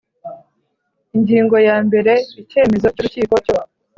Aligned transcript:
Ingingo 1.15 1.55
ya 1.67 1.77
mbere 1.87 2.13
Icyemezo 2.41 2.87
cy 2.95 2.99
urukiko 3.01 3.35
cyo 3.45 3.57